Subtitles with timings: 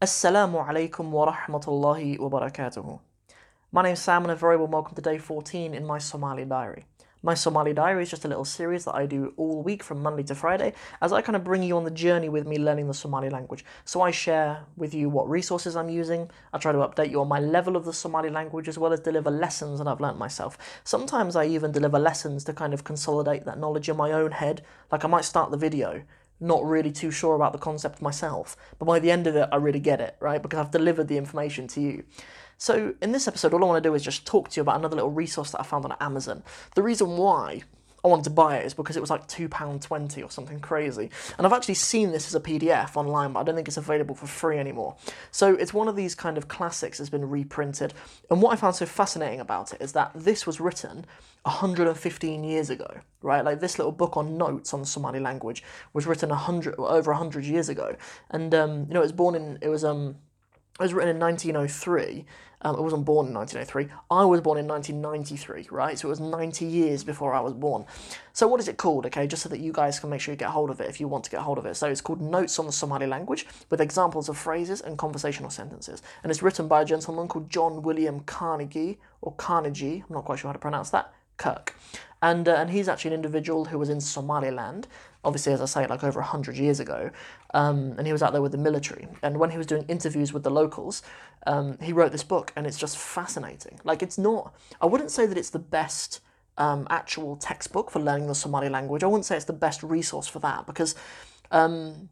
[0.00, 3.00] Assalamu alaikum wa rahmatullahi wa barakatuhu.
[3.72, 6.44] My name is Sam and a very warm welcome to day 14 in my Somali
[6.44, 6.84] diary.
[7.20, 10.22] My Somali diary is just a little series that I do all week from Monday
[10.22, 12.94] to Friday as I kind of bring you on the journey with me learning the
[12.94, 13.64] Somali language.
[13.84, 17.26] So I share with you what resources I'm using, I try to update you on
[17.26, 20.56] my level of the Somali language as well as deliver lessons that I've learnt myself.
[20.84, 24.62] Sometimes I even deliver lessons to kind of consolidate that knowledge in my own head.
[24.92, 26.04] Like I might start the video
[26.40, 29.56] not really too sure about the concept myself, but by the end of it, I
[29.56, 30.42] really get it, right?
[30.42, 32.04] Because I've delivered the information to you.
[32.56, 34.78] So, in this episode, all I want to do is just talk to you about
[34.78, 36.42] another little resource that I found on Amazon.
[36.74, 37.62] The reason why
[38.04, 41.10] I wanted to buy it is because it was like £2.20 or something crazy.
[41.36, 44.14] And I've actually seen this as a PDF online, but I don't think it's available
[44.14, 44.96] for free anymore.
[45.30, 47.94] So it's one of these kind of classics that's been reprinted.
[48.30, 51.06] And what I found so fascinating about it is that this was written
[51.42, 53.44] 115 years ago, right?
[53.44, 57.44] Like this little book on notes on the Somali language was written 100 over 100
[57.44, 57.96] years ago.
[58.30, 60.16] And um, you know, it was born in it was um
[60.78, 62.24] it was written in 1903
[62.62, 63.88] um, I wasn't born in 1903.
[64.10, 65.98] I was born in 1993, right?
[65.98, 67.84] So it was 90 years before I was born.
[68.32, 69.06] So what is it called?
[69.06, 71.00] Okay, just so that you guys can make sure you get hold of it if
[71.00, 71.76] you want to get hold of it.
[71.76, 76.02] So it's called Notes on the Somali Language with examples of phrases and conversational sentences.
[76.22, 80.04] And it's written by a gentleman called John William Carnegie or Carnegie.
[80.08, 81.12] I'm not quite sure how to pronounce that.
[81.36, 81.76] Kirk.
[82.20, 84.88] And, uh, and he's actually an individual who was in Somaliland,
[85.24, 87.10] obviously, as I say, like over 100 years ago.
[87.54, 89.08] Um, and he was out there with the military.
[89.22, 91.02] And when he was doing interviews with the locals,
[91.46, 93.80] um, he wrote this book, and it's just fascinating.
[93.84, 96.20] Like, it's not, I wouldn't say that it's the best
[96.56, 99.02] um, actual textbook for learning the Somali language.
[99.02, 100.94] I wouldn't say it's the best resource for that because,
[101.50, 102.08] um,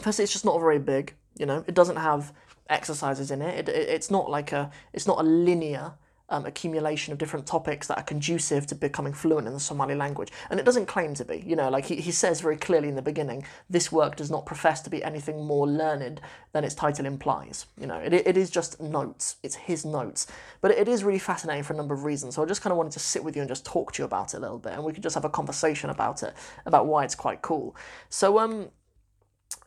[0.00, 1.14] firstly, it's just not very big.
[1.38, 2.32] You know, it doesn't have
[2.68, 3.68] exercises in it.
[3.68, 5.94] it, it it's not like a, it's not a linear
[6.30, 10.32] um, accumulation of different topics that are conducive to becoming fluent in the Somali language.
[10.50, 11.42] And it doesn't claim to be.
[11.46, 14.46] You know, like he, he says very clearly in the beginning, this work does not
[14.46, 16.20] profess to be anything more learned
[16.52, 17.66] than its title implies.
[17.78, 19.36] You know, it, it is just notes.
[19.42, 20.26] It's his notes.
[20.60, 22.36] But it is really fascinating for a number of reasons.
[22.36, 24.06] So I just kind of wanted to sit with you and just talk to you
[24.06, 24.72] about it a little bit.
[24.72, 27.76] And we could just have a conversation about it, about why it's quite cool.
[28.08, 28.70] So, um,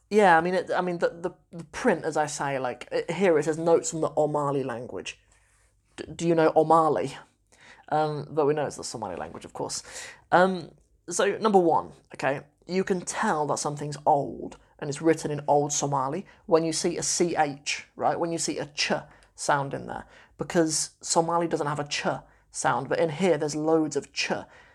[0.09, 3.37] yeah, I mean, it, I mean, the, the, the print, as I say, like here
[3.37, 5.19] it says notes from the Omali language
[6.15, 7.13] do you know Omali?
[7.89, 9.83] Um, but we know it's the Somali language, of course.
[10.31, 10.71] Um,
[11.09, 15.73] so, number one, okay, you can tell that something's old and it's written in Old
[15.73, 18.19] Somali when you see a CH, right?
[18.19, 18.91] When you see a ch
[19.35, 20.05] sound in there.
[20.37, 22.05] Because Somali doesn't have a ch
[22.51, 24.31] sound, but in here there's loads of ch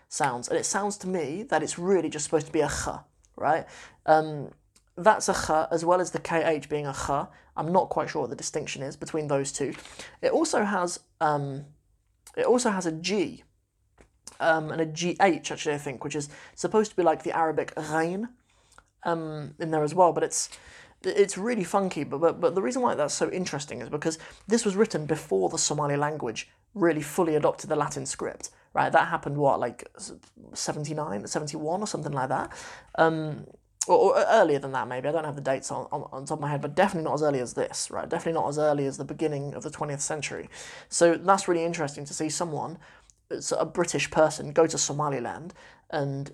[0.09, 0.49] sounds.
[0.49, 2.89] And it sounds to me that it's really just supposed to be a ch,
[3.35, 3.65] right?
[4.05, 4.51] Um,
[4.95, 7.27] that's a ch as well as the kh being a ch.
[7.55, 9.73] I'm not quite sure what the distinction is between those two.
[10.21, 11.65] It also has um,
[12.35, 13.43] it also has a g
[14.39, 17.73] um, and a gh actually I think, which is supposed to be like the Arabic
[17.75, 18.29] ghain
[19.03, 20.49] um, in there as well, but it's
[21.03, 22.03] it's really funky.
[22.03, 24.17] But, but but the reason why that's so interesting is because
[24.47, 28.49] this was written before the Somali language really fully adopted the Latin script.
[28.73, 29.87] Right, that happened what like
[30.53, 32.51] 79, 71 or something like that.
[32.95, 33.45] Um,
[33.87, 35.07] or, or, uh, earlier than that maybe.
[35.07, 37.15] I don't have the dates on, on, on top of my head, but definitely not
[37.15, 38.07] as early as this, right?
[38.07, 40.49] Definitely not as early as the beginning of the 20th century.
[40.89, 42.77] So that's really interesting to see someone,
[43.31, 45.53] uh, a British person, go to Somaliland
[45.89, 46.33] and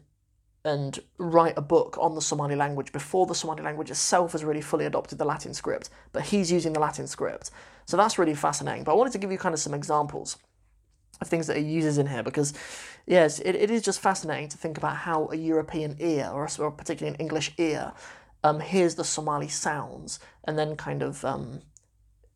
[0.66, 4.60] and write a book on the Somali language before the Somali language itself has really
[4.60, 7.50] fully adopted the Latin script, but he's using the Latin script.
[7.86, 8.84] So that's really fascinating.
[8.84, 10.38] But I wanted to give you kind of some examples
[11.22, 12.54] of things that he uses in here because
[13.06, 16.72] yes it, it is just fascinating to think about how a european ear or, or
[16.72, 17.94] particularly an english ear
[18.44, 21.62] um, hears the somali sounds and then kind of um,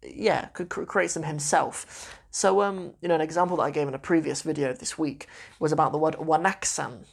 [0.06, 2.20] yeah creates them himself.
[2.32, 5.28] So um, you know an example that i gave in a previous video this week
[5.60, 7.06] was about the word wanaksan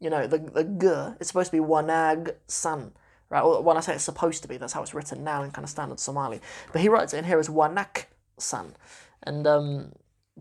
[0.00, 2.92] you know the, the g it's supposed to be wanag san
[3.30, 3.42] right?
[3.42, 5.64] Or when i say it's supposed to be that's how it's written now in kind
[5.64, 6.40] of standard somali.
[6.72, 8.04] But he writes it in here as wanak
[8.38, 8.76] san
[9.22, 9.92] and um,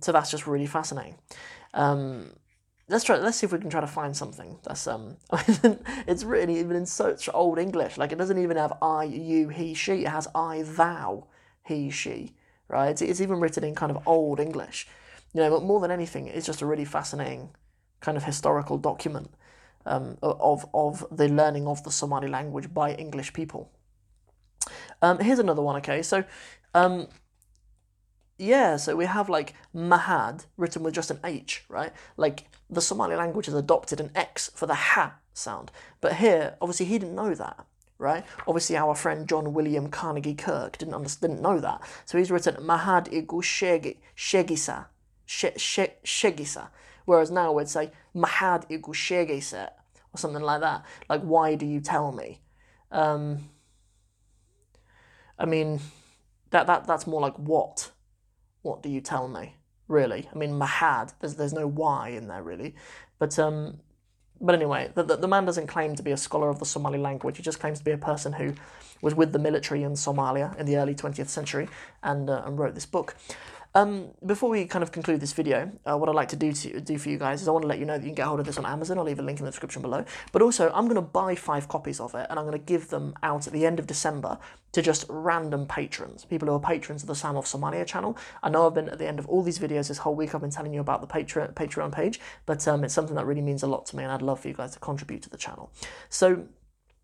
[0.01, 1.15] so that's just really fascinating.
[1.73, 2.31] Um,
[2.87, 3.17] let's try.
[3.17, 5.17] Let's see if we can try to find something that's um.
[6.07, 7.97] it's written even in such old English.
[7.97, 10.03] Like it doesn't even have I, you, he, she.
[10.03, 11.27] It has I, thou,
[11.63, 12.33] he, she.
[12.67, 12.89] Right.
[12.89, 14.87] It's, it's even written in kind of old English.
[15.33, 17.49] You know, but more than anything, it's just a really fascinating
[17.99, 19.31] kind of historical document
[19.85, 23.71] um, of of the learning of the Somali language by English people.
[25.01, 25.77] Um, here's another one.
[25.77, 26.23] Okay, so
[26.73, 27.07] um,
[28.39, 31.91] yeah, so we have like Mahad written with just an H, right?
[32.15, 35.71] Like the Somali language has adopted an X for the Ha sound.
[35.99, 37.65] But here, obviously, he didn't know that,
[37.97, 38.23] right?
[38.47, 41.81] Obviously, our friend John William Carnegie Kirk didn't didn't know that.
[42.05, 44.85] So he's written Mahad igu shegi, shegisa,
[45.27, 46.69] shegisa.
[47.03, 49.69] Whereas now we'd say Mahad igu shegisa,
[50.13, 50.85] or something like that.
[51.09, 52.39] Like, why do you tell me?
[52.89, 53.49] Um,
[55.37, 55.81] I mean,
[56.51, 57.91] that, that that's more like what?
[58.61, 59.55] What do you tell me?
[59.87, 60.29] Really?
[60.33, 61.13] I mean, mahad.
[61.19, 62.75] There's there's no why in there really,
[63.17, 63.79] but um,
[64.41, 66.97] but anyway, the, the, the man doesn't claim to be a scholar of the Somali
[66.97, 67.37] language.
[67.37, 68.53] He just claims to be a person who
[69.01, 71.67] was with the military in Somalia in the early 20th century
[72.03, 73.15] and, uh, and wrote this book.
[73.75, 76.81] Um, before we kind of conclude this video, uh, what I'd like to do to
[76.81, 78.25] do for you guys is I want to let you know that you can get
[78.25, 78.97] hold of this on Amazon.
[78.97, 80.05] I'll leave a link in the description below.
[80.31, 82.89] But also, I'm going to buy five copies of it and I'm going to give
[82.89, 84.39] them out at the end of December
[84.71, 88.17] to just random patrons, people who are patrons of the Sam of Somalia channel.
[88.41, 90.33] I know I've been at the end of all these videos this whole week.
[90.33, 93.41] I've been telling you about the Patreon Patreon page, but um, it's something that really
[93.41, 95.37] means a lot to me, and I'd love for you guys to contribute to the
[95.37, 95.71] channel.
[96.09, 96.45] So,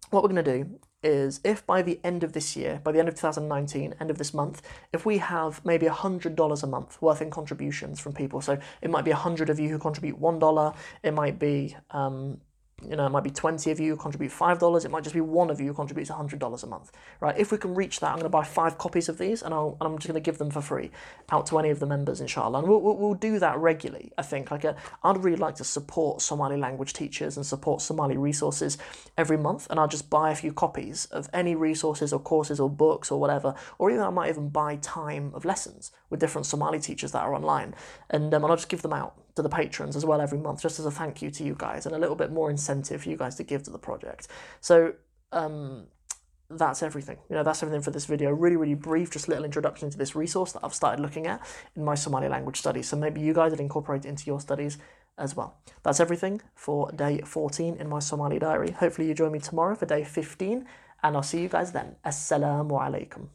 [0.09, 2.99] what we're going to do is if by the end of this year, by the
[2.99, 4.61] end of 2019, end of this month,
[4.91, 9.05] if we have maybe $100 a month worth in contributions from people, so it might
[9.05, 12.41] be 100 of you who contribute $1, it might be um,
[12.89, 15.49] you know, it might be 20 of you contribute $5, it might just be one
[15.49, 17.37] of you contributes $100 a month, right?
[17.37, 19.75] If we can reach that, I'm going to buy five copies of these and, and
[19.81, 20.91] I'm just going to give them for free
[21.31, 22.59] out to any of the members, inshallah.
[22.59, 24.51] And we'll, we'll, we'll do that regularly, I think.
[24.51, 28.77] Like, a, uh, I'd really like to support Somali language teachers and support Somali resources
[29.17, 32.69] every month, and I'll just buy a few copies of any resources or courses or
[32.69, 36.79] books or whatever, or even I might even buy time of lessons with different Somali
[36.79, 37.75] teachers that are online,
[38.09, 40.61] and, um, and I'll just give them out to the patrons as well every month,
[40.61, 43.09] just as a thank you to you guys and a little bit more incentive for
[43.09, 44.27] you guys to give to the project.
[44.61, 44.93] So
[45.31, 45.87] um,
[46.49, 47.17] that's everything.
[47.29, 48.31] You know, that's everything for this video.
[48.31, 51.45] Really, really brief, just little introduction to this resource that I've started looking at
[51.75, 52.87] in my Somali language studies.
[52.87, 54.77] So maybe you guys would incorporate it into your studies
[55.17, 55.57] as well.
[55.83, 58.71] That's everything for day 14 in my Somali diary.
[58.71, 60.65] Hopefully you join me tomorrow for day 15
[61.03, 61.95] and I'll see you guys then.
[62.05, 63.27] Assalamu alaikum.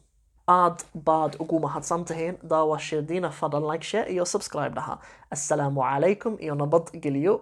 [0.53, 4.99] Aad baad ugu mahadsan tihiin daawashadiina fadlan like share iyo subscribe dhaha
[5.37, 7.35] assalaamu calaykum iyo nabad geliyo